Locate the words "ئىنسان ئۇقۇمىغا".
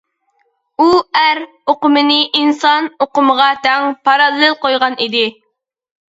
2.39-3.51